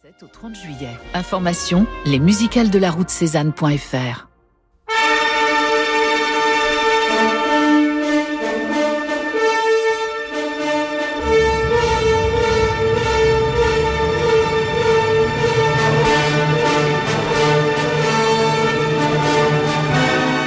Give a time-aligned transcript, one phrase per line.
[0.00, 0.96] 7 au 30 juillet.
[1.12, 3.66] Information, les musicales de la route Cézanne.fr.–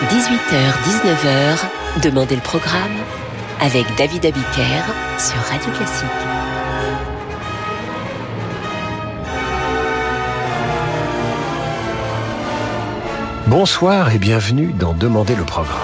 [0.10, 2.96] 18h-19h, Demandez le programme
[3.60, 4.86] avec David Abiker
[5.20, 6.41] sur Radio Classique.
[13.52, 15.76] Bonsoir et bienvenue dans Demander le programme.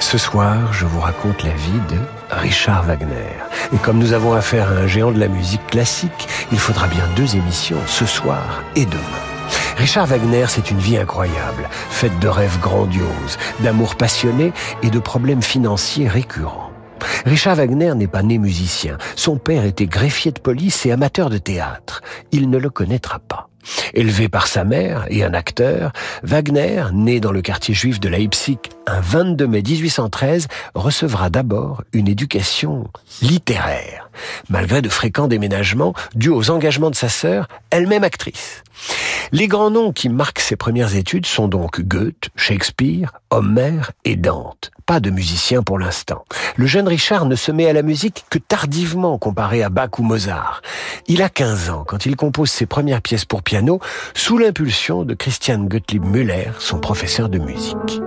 [0.00, 1.96] Ce soir, je vous raconte la vie de
[2.28, 3.36] Richard Wagner.
[3.72, 7.04] Et comme nous avons affaire à un géant de la musique classique, il faudra bien
[7.14, 9.22] deux émissions, ce soir et demain.
[9.76, 15.42] Richard Wagner, c'est une vie incroyable, faite de rêves grandioses, d'amour passionné et de problèmes
[15.42, 16.72] financiers récurrents.
[17.26, 18.98] Richard Wagner n'est pas né musicien.
[19.14, 22.02] Son père était greffier de police et amateur de théâtre.
[22.32, 23.50] Il ne le connaîtra pas.
[23.94, 25.92] Élevé par sa mère et un acteur,
[26.22, 32.08] Wagner, né dans le quartier juif de Leipzig un 22 mai 1813, recevra d'abord une
[32.08, 32.88] éducation
[33.22, 34.10] littéraire,
[34.48, 38.62] malgré de fréquents déménagements dus aux engagements de sa sœur, elle-même actrice.
[39.32, 44.70] Les grands noms qui marquent ses premières études sont donc Goethe, Shakespeare, Homère et Dante.
[44.86, 46.24] Pas de musicien pour l'instant.
[46.56, 50.02] Le jeune Richard ne se met à la musique que tardivement comparé à Bach ou
[50.02, 50.60] Mozart.
[51.06, 53.53] Il a 15 ans quand il compose ses premières pièces pour piano
[54.14, 58.00] sous l'impulsion de Christian Gottlieb Müller, son professeur de musique.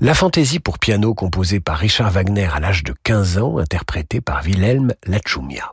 [0.00, 4.44] La fantaisie pour piano composée par Richard Wagner à l'âge de 15 ans, interprétée par
[4.44, 5.72] Wilhelm Lachumia.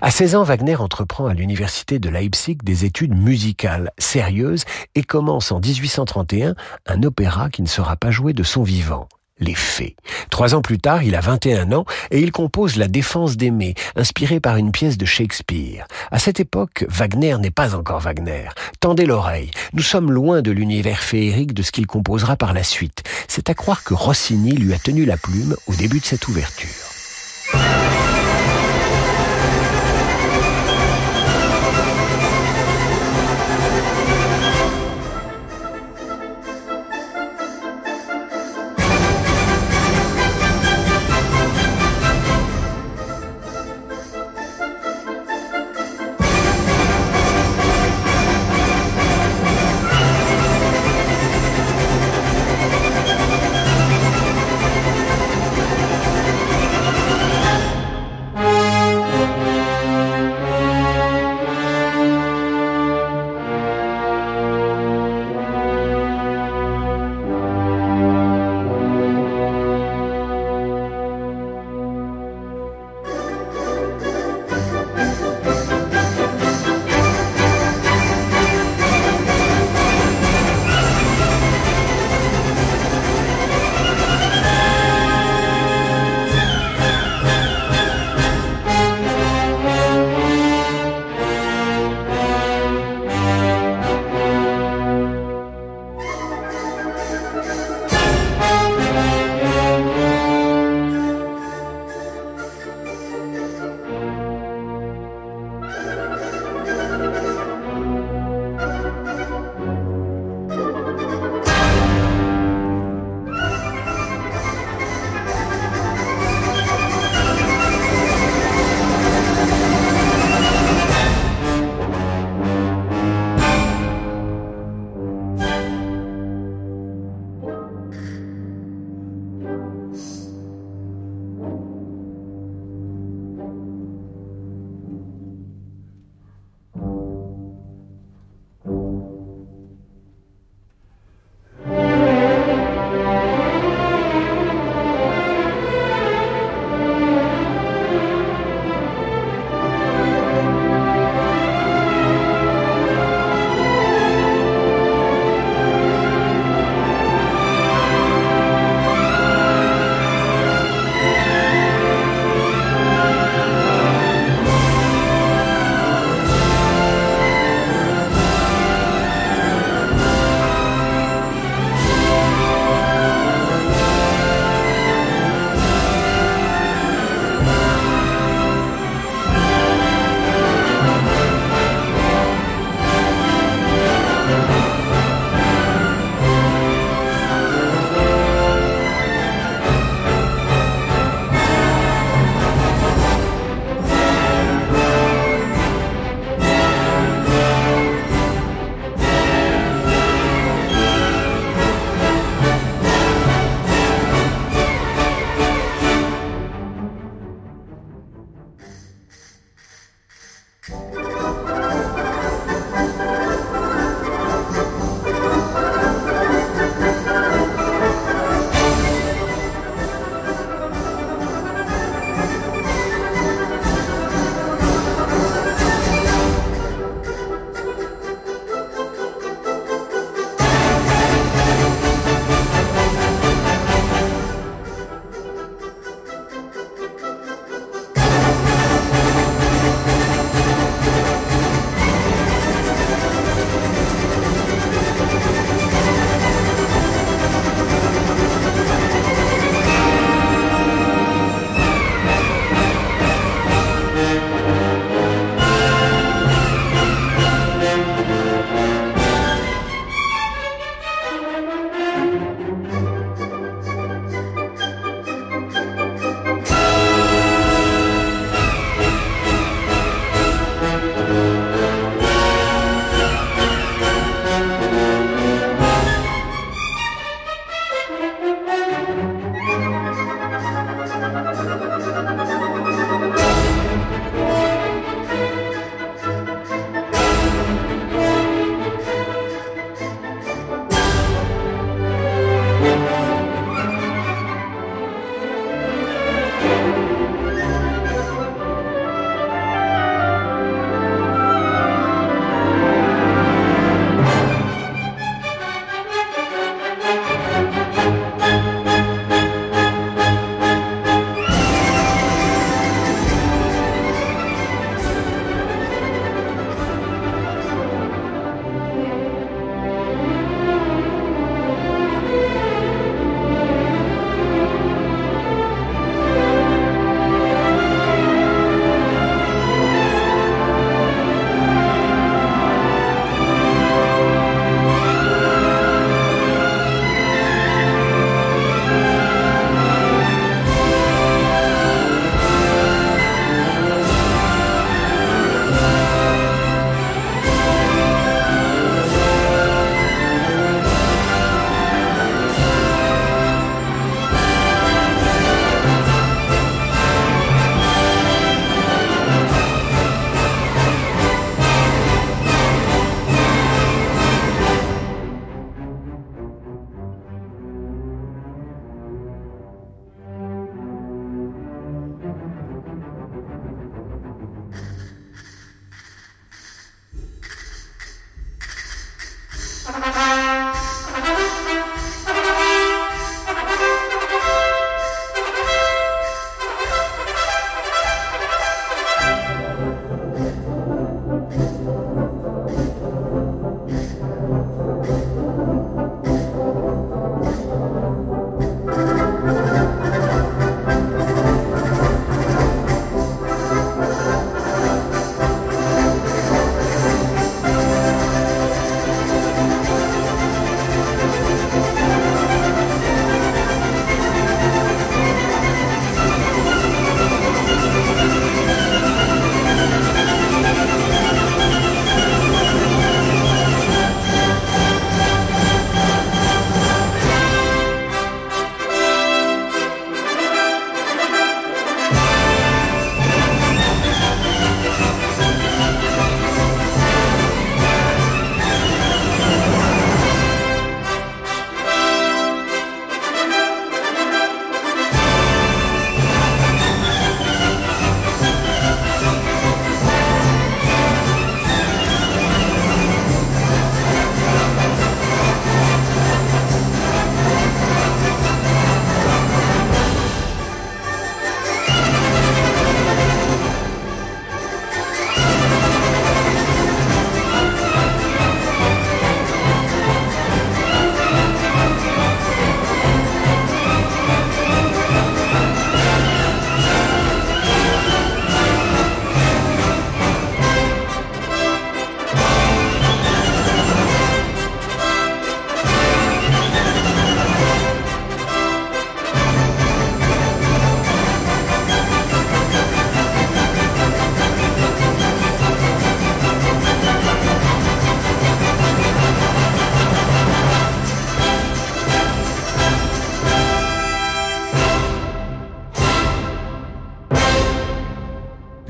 [0.00, 5.52] À 16 ans, Wagner entreprend à l'université de Leipzig des études musicales sérieuses et commence
[5.52, 6.54] en 1831
[6.86, 9.06] un opéra qui ne sera pas joué de son vivant.
[9.40, 9.96] Les Fées.
[10.30, 14.40] Trois ans plus tard, il a 21 ans et il compose La Défense d'aimer, inspirée
[14.40, 15.86] par une pièce de Shakespeare.
[16.10, 18.48] À cette époque, Wagner n'est pas encore Wagner.
[18.80, 19.50] Tendez l'oreille.
[19.72, 23.02] Nous sommes loin de l'univers féerique de ce qu'il composera par la suite.
[23.28, 26.68] C'est à croire que Rossini lui a tenu la plume au début de cette ouverture.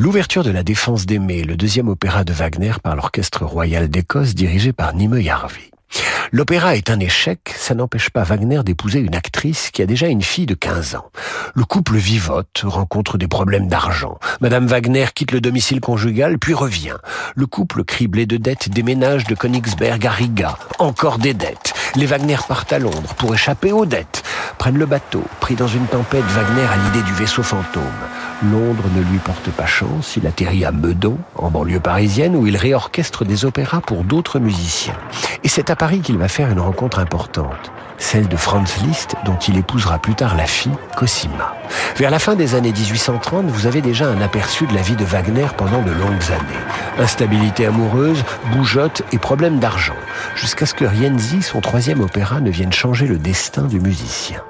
[0.08, 4.72] L'ouverture de la Défense d'Aimé, le deuxième opéra de Wagner par l'Orchestre Royal d'Écosse dirigé
[4.72, 5.70] par Nimue Harvey.
[6.32, 10.22] L'opéra est un échec, ça n'empêche pas Wagner d'épouser une actrice qui a déjà une
[10.22, 11.10] fille de 15 ans.
[11.54, 14.18] Le couple vivote, rencontre des problèmes d'argent.
[14.40, 16.96] Madame Wagner quitte le domicile conjugal, puis revient.
[17.36, 20.56] Le couple criblé de dettes déménage de Königsberg à Riga.
[20.78, 21.74] Encore des dettes.
[21.96, 24.22] Les Wagner partent à Londres pour échapper aux dettes.
[24.56, 25.22] Prennent le bateau.
[25.40, 27.82] Pris dans une tempête, Wagner a l'idée du vaisseau fantôme.
[28.45, 32.57] Londres ne lui porte pas chance, il atterrit à Meudon, en banlieue parisienne, où il
[32.57, 34.95] réorchestre des opéras pour d'autres musiciens.
[35.42, 39.37] Et c'est à Paris qu'il va faire une rencontre importante, celle de Franz Liszt, dont
[39.49, 41.57] il épousera plus tard la fille, Cosima.
[41.97, 45.04] Vers la fin des années 1830, vous avez déjà un aperçu de la vie de
[45.04, 47.00] Wagner pendant de longues années.
[47.00, 49.97] Instabilité amoureuse, bougeotte et problème d'argent,
[50.37, 54.42] jusqu'à ce que Rienzi, son troisième opéra, ne vienne changer le destin du musicien.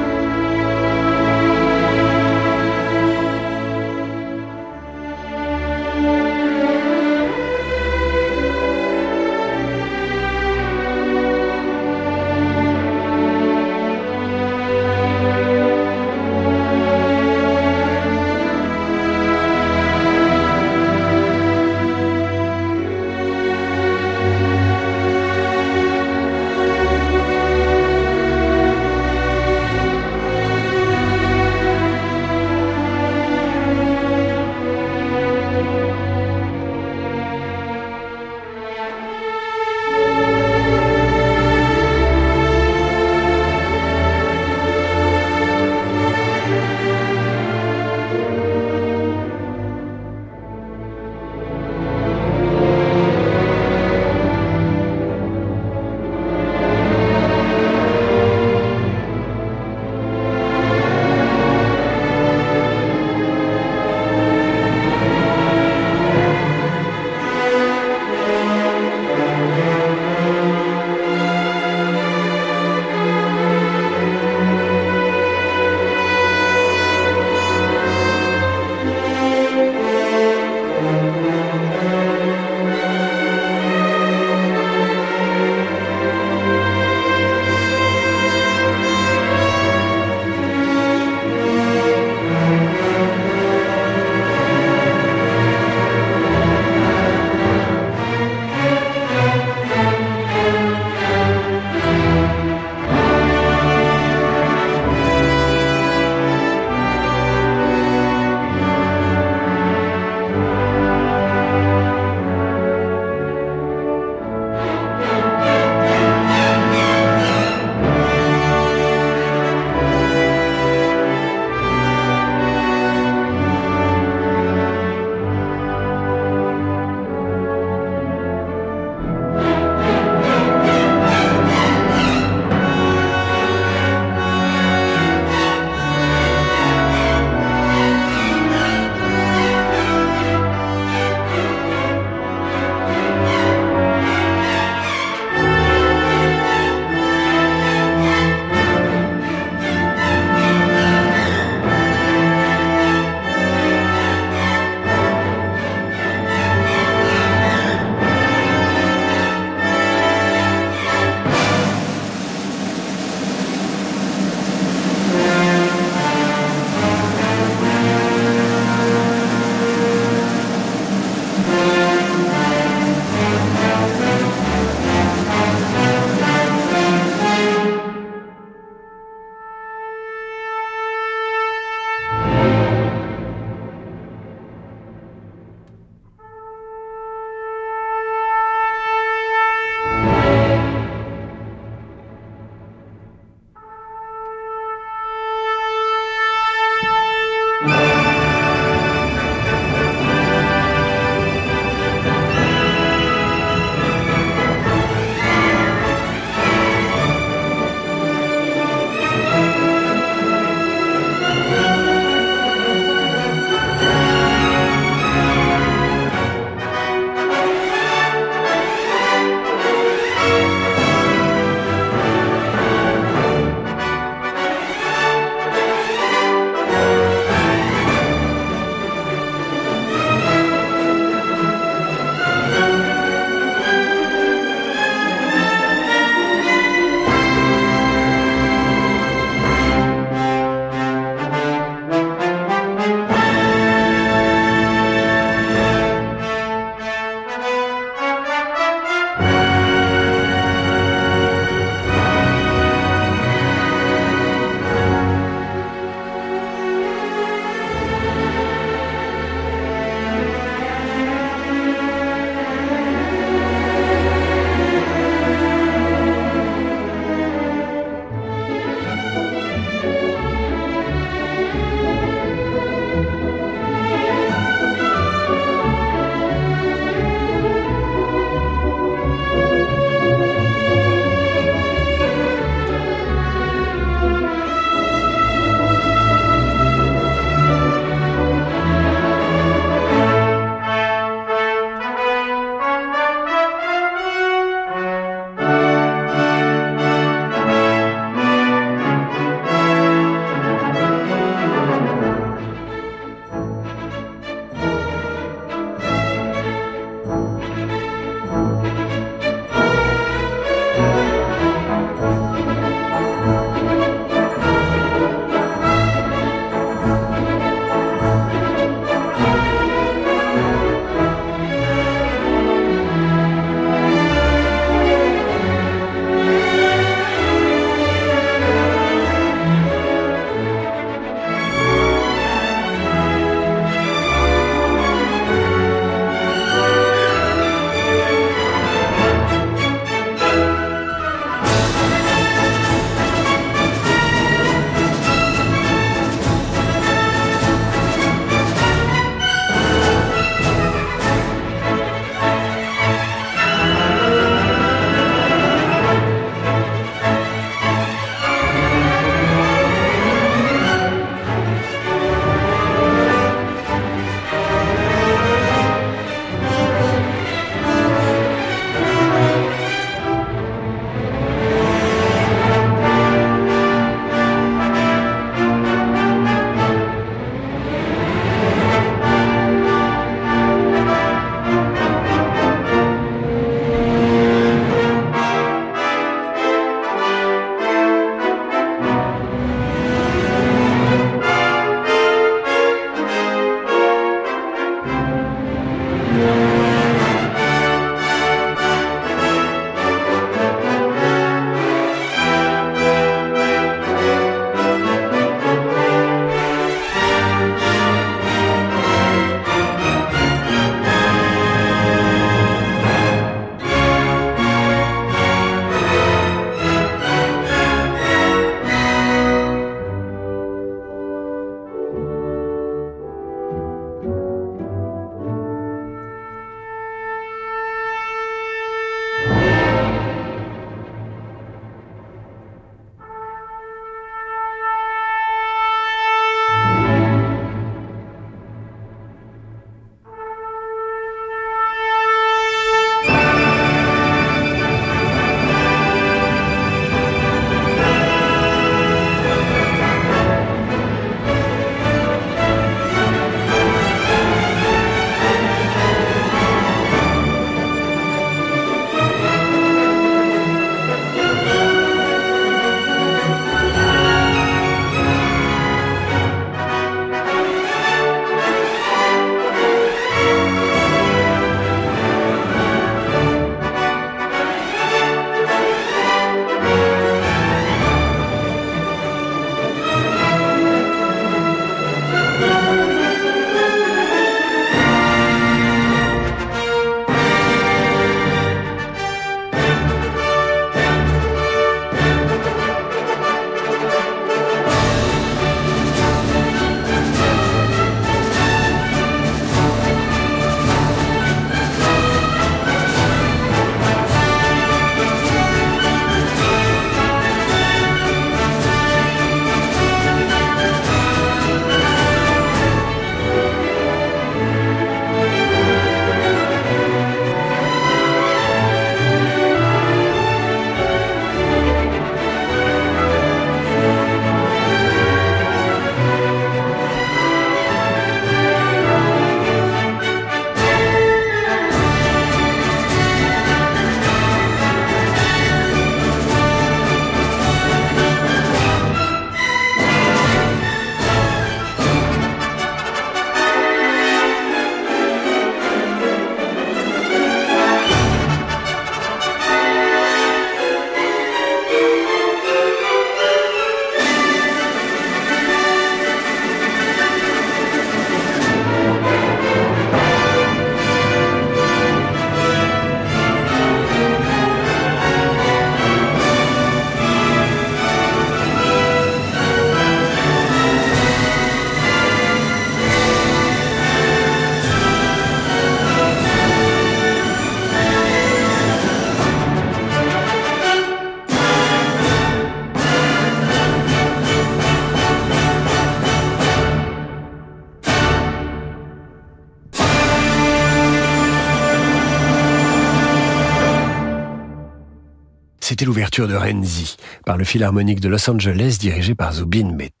[596.01, 600.00] L'ouverture de Renzi par le Philharmonique de Los Angeles dirigé par Zubin Mehta.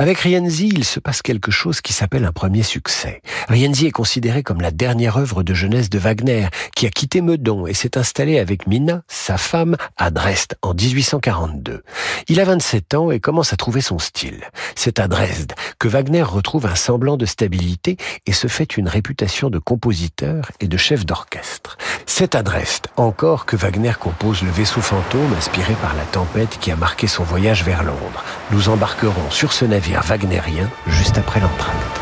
[0.00, 3.20] Avec Rienzi, il se passe quelque chose qui s'appelle un premier succès.
[3.50, 7.66] Rienzi est considéré comme la dernière œuvre de jeunesse de Wagner, qui a quitté Meudon
[7.66, 11.82] et s'est installé avec Mina, sa femme, à Dresde en 1842.
[12.28, 14.40] Il a 27 ans et commence à trouver son style.
[14.74, 19.50] C'est à Dresde que Wagner retrouve un semblant de stabilité et se fait une réputation
[19.50, 21.76] de compositeur et de chef d'orchestre.
[22.06, 26.70] C'est à Dresde encore que Wagner compose le vaisseau fantôme inspiré par la tempête qui
[26.70, 28.24] a marqué son voyage vers Londres.
[28.50, 32.00] Nous embarquerons sur ce navire wagnérien juste après l'entracte.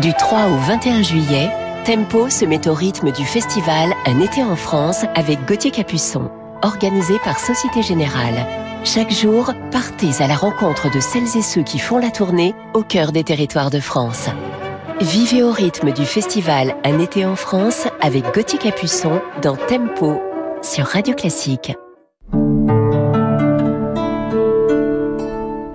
[0.00, 1.50] Du 3 au 21 juillet,
[1.84, 6.30] Tempo se met au rythme du festival Un été en France avec Gauthier Capuçon,
[6.62, 8.46] organisé par Société Générale.
[8.84, 12.82] Chaque jour, partez à la rencontre de celles et ceux qui font la tournée au
[12.82, 14.28] cœur des territoires de France.
[15.02, 20.22] Vivez au rythme du festival Un été en France avec Gauthier Capuçon dans Tempo
[20.62, 21.72] sur Radio Classique.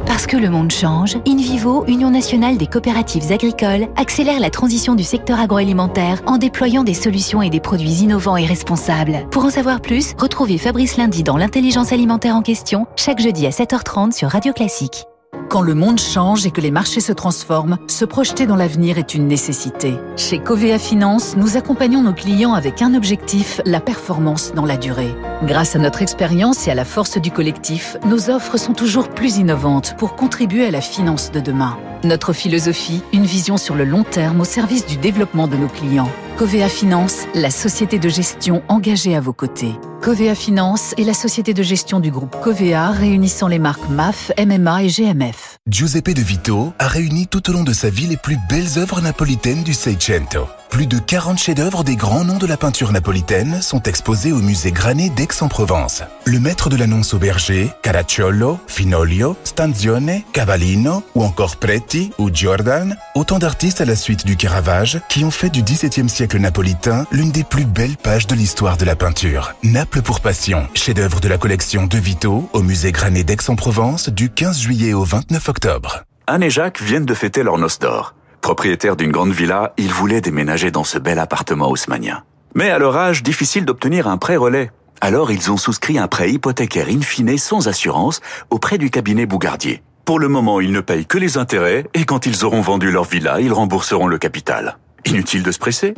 [0.06, 5.04] Parce que le monde change, InVivo, Union nationale des coopératives agricoles, accélère la transition du
[5.04, 9.28] secteur agroalimentaire en déployant des solutions et des produits innovants et responsables.
[9.30, 13.50] Pour en savoir plus, retrouvez Fabrice Lundi dans l'intelligence alimentaire en question, chaque jeudi à
[13.50, 15.04] 7h30 sur Radio Classique.
[15.50, 19.14] Quand le monde change et que les marchés se transforment, se projeter dans l'avenir est
[19.14, 19.94] une nécessité.
[20.18, 25.16] Chez Covea Finance, nous accompagnons nos clients avec un objectif, la performance dans la durée.
[25.44, 29.38] Grâce à notre expérience et à la force du collectif, nos offres sont toujours plus
[29.38, 31.78] innovantes pour contribuer à la finance de demain.
[32.04, 36.12] Notre philosophie, une vision sur le long terme au service du développement de nos clients.
[36.38, 39.74] Covea Finance, la société de gestion engagée à vos côtés.
[40.04, 44.84] Covea Finance est la société de gestion du groupe Covea réunissant les marques MAF, MMA
[44.84, 45.58] et GMF.
[45.68, 49.02] Giuseppe De Vito a réuni tout au long de sa vie les plus belles œuvres
[49.02, 50.48] napolitaines du Seicento.
[50.70, 54.72] Plus de 40 chefs-d'œuvre des grands noms de la peinture napolitaine sont exposés au musée
[54.72, 56.04] Granet d'Aix-en-Provence.
[56.26, 62.96] Le maître de l'annonce au berger, Caracciolo, Finoglio, Stanzione, Cavallino ou encore Preti ou Giordan,
[63.16, 67.32] autant d'artistes à la suite du Caravage qui ont fait du XVIIe siècle napolitain l'une
[67.32, 69.54] des plus belles pages de l'histoire de la peinture.
[69.64, 74.60] Naples pour passion, chef-d'œuvre de la collection De Vito au musée Granet d'Aix-en-Provence du 15
[74.60, 76.04] juillet au 29 octobre.
[76.28, 78.17] Anne et Jacques viennent de fêter leur noce d'or.
[78.42, 82.24] Propriétaires d'une grande villa, ils voulaient déménager dans ce bel appartement haussmanien.
[82.56, 84.72] Mais à leur âge, difficile d'obtenir un prêt relais.
[85.02, 89.84] Alors ils ont souscrit un prêt hypothécaire in fine sans assurance auprès du cabinet Bougardier.
[90.06, 93.04] Pour le moment, ils ne payent que les intérêts et quand ils auront vendu leur
[93.04, 94.78] villa, ils rembourseront le capital.
[95.06, 95.94] Inutile de se presser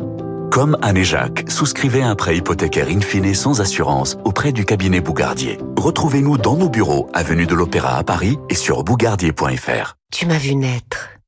[0.52, 5.00] Comme Anne et Jacques, souscrivez un prêt hypothécaire in fine sans assurance auprès du cabinet
[5.00, 5.60] Bougardier.
[5.78, 9.96] Retrouvez-nous dans nos bureaux, avenue de l'Opéra à Paris et sur bougardier.fr.
[10.12, 11.19] Tu m'as vu naître.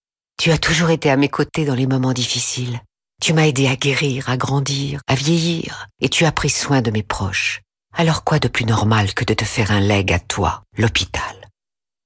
[0.42, 2.80] Tu as toujours été à mes côtés dans les moments difficiles.
[3.22, 6.90] Tu m'as aidé à guérir, à grandir, à vieillir, et tu as pris soin de
[6.90, 7.62] mes proches.
[7.96, 11.48] Alors quoi de plus normal que de te faire un leg à toi, l'hôpital?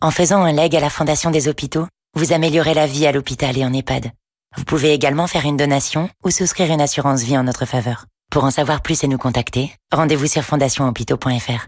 [0.01, 3.57] En faisant un leg à la Fondation des hôpitaux, vous améliorez la vie à l'hôpital
[3.57, 4.11] et en EHPAD.
[4.57, 8.05] Vous pouvez également faire une donation ou souscrire une assurance vie en notre faveur.
[8.33, 11.67] Pour en savoir plus et nous contacter, rendez-vous sur fondationhôpitaux.fr.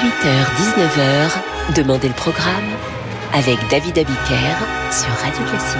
[0.00, 2.70] h 19h, Demandez le programme
[3.34, 4.56] avec David Abiker
[4.90, 5.78] sur Radio Classique.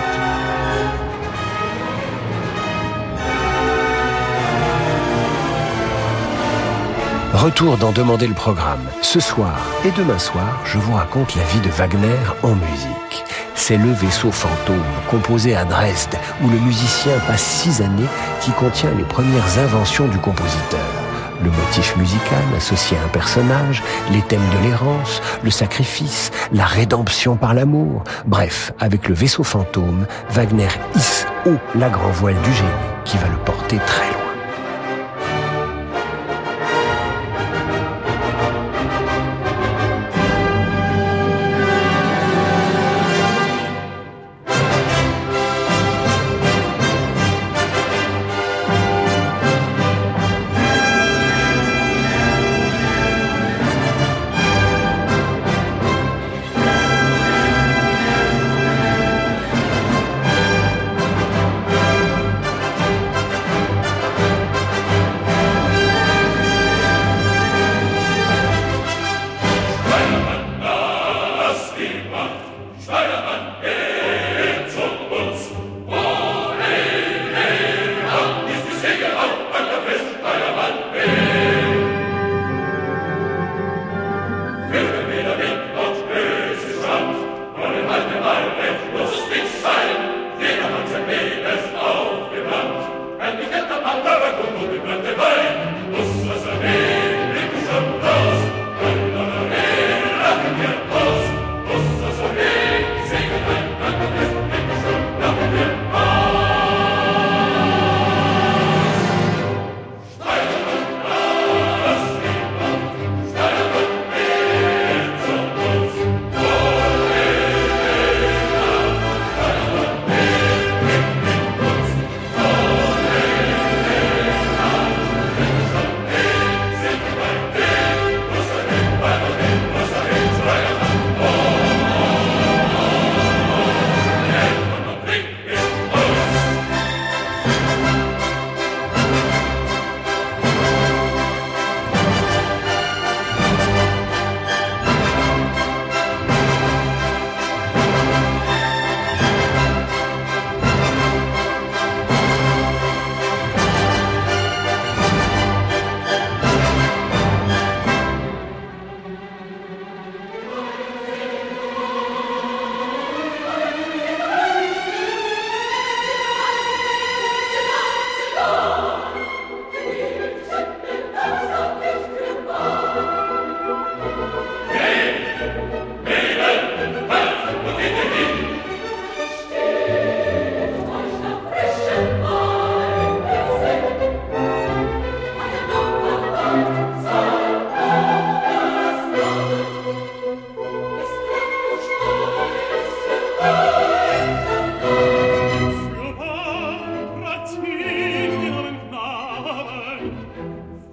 [7.32, 8.84] Retour dans Demander le programme.
[9.00, 13.24] Ce soir et demain soir, je vous raconte la vie de Wagner en musique.
[13.54, 18.08] C'est le vaisseau fantôme, composé à Dresde, où le musicien passe six années,
[18.42, 20.99] qui contient les premières inventions du compositeur
[21.42, 27.36] le motif musical associé à un personnage, les thèmes de l'errance, le sacrifice, la rédemption
[27.36, 28.04] par l'amour.
[28.26, 32.68] Bref, avec le vaisseau fantôme, Wagner hisse haut la grand voile du génie
[33.04, 34.19] qui va le porter très loin.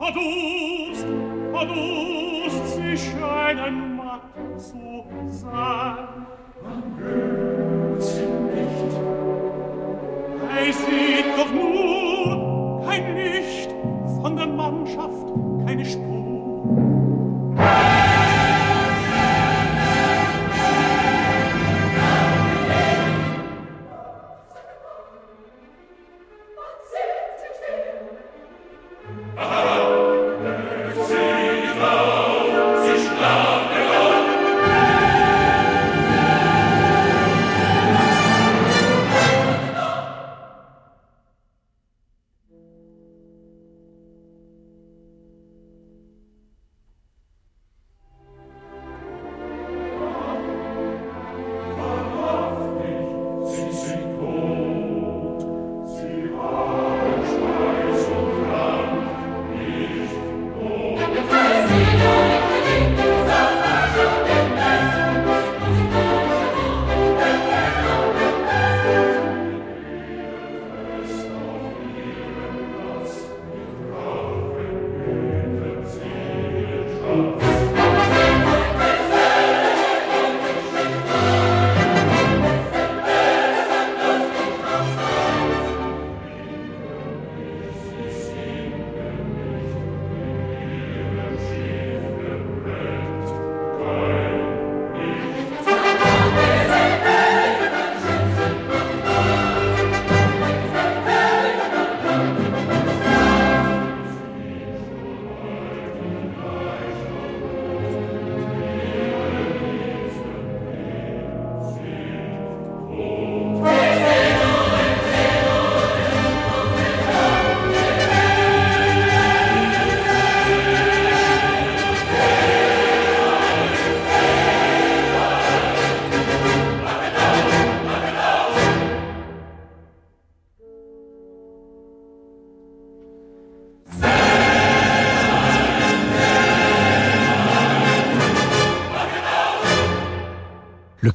[0.07, 1.05] verdurst,
[1.51, 3.96] verdurst, sie scheinen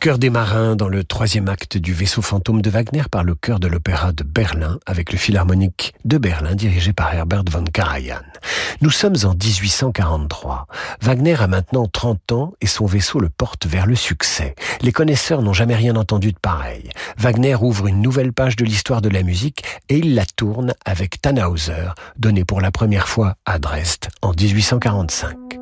[0.03, 3.61] chœur des marins dans le troisième acte du vaisseau fantôme de Wagner par le chœur
[3.61, 8.25] de l'opéra de Berlin avec le philharmonique de Berlin dirigé par Herbert von Karajan.
[8.81, 10.67] Nous sommes en 1843.
[11.03, 14.57] Wagner a maintenant 30 ans et son vaisseau le porte vers le succès.
[14.81, 16.91] Les connaisseurs n'ont jamais rien entendu de pareil.
[17.17, 21.23] Wagner ouvre une nouvelle page de l'histoire de la musique et il la tourne avec
[21.23, 25.62] Tannhauser, donné pour la première fois à Dresde en 1845.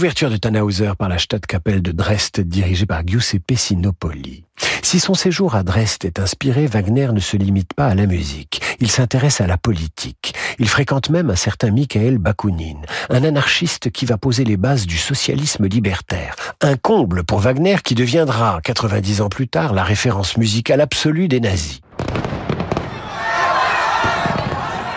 [0.00, 4.44] L'ouverture de Tannhauser par la Stadtkapelle de Dresde dirigée par Giuseppe Sinopoli.
[4.80, 8.62] Si son séjour à Dresde est inspiré, Wagner ne se limite pas à la musique.
[8.80, 10.32] Il s'intéresse à la politique.
[10.58, 14.96] Il fréquente même un certain Michael Bakounine, un anarchiste qui va poser les bases du
[14.96, 16.34] socialisme libertaire.
[16.62, 21.40] Un comble pour Wagner qui deviendra, 90 ans plus tard, la référence musicale absolue des
[21.40, 21.82] nazis.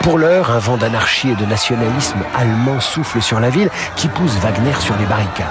[0.03, 4.35] Pour l'heure, un vent d'anarchie et de nationalisme allemand souffle sur la ville qui pousse
[4.41, 5.47] Wagner sur les barricades.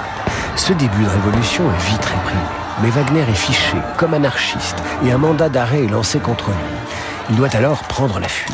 [0.55, 2.43] Ce début de révolution est vite réprimé.
[2.83, 6.55] Mais Wagner est fiché comme anarchiste et un mandat d'arrêt est lancé contre lui.
[7.31, 8.53] Il doit alors prendre la fuite.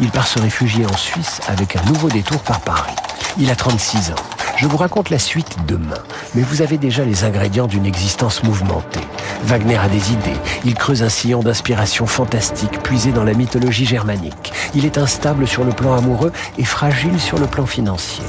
[0.00, 2.94] Il part se réfugier en Suisse avec un nouveau détour par Paris.
[3.38, 4.22] Il a 36 ans.
[4.56, 5.98] Je vous raconte la suite demain,
[6.34, 9.00] mais vous avez déjà les ingrédients d'une existence mouvementée.
[9.44, 14.52] Wagner a des idées, il creuse un sillon d'inspiration fantastique puisé dans la mythologie germanique.
[14.74, 18.24] Il est instable sur le plan amoureux et fragile sur le plan financier.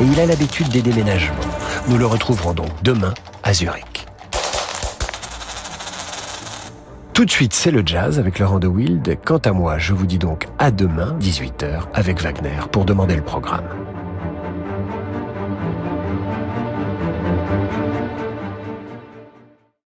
[0.00, 1.34] Et il a l'habitude des déménagements.
[1.86, 3.14] Nous le retrouverons donc demain
[3.44, 4.07] à Zurich.
[7.18, 9.18] Tout de suite, c'est le jazz avec Laurent de Wild.
[9.24, 13.24] Quant à moi, je vous dis donc à demain, 18h, avec Wagner, pour demander le
[13.24, 13.64] programme.